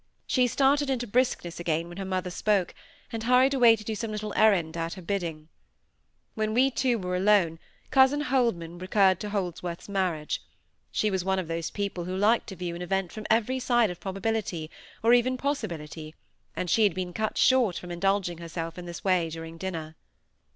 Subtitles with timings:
[0.25, 2.73] She started into briskness again when her mother spoke,
[3.11, 5.47] and hurried away to do some little errand at her bidding.
[6.33, 7.59] When we two were alone,
[7.91, 10.41] cousin Holman recurred to Holdsworth's marriage.
[10.91, 13.91] She was one of those people who like to view an event from every side
[13.91, 14.71] of probability,
[15.03, 16.15] or even possibility;
[16.55, 19.95] and she had been cut short from indulging herself in this way during dinner.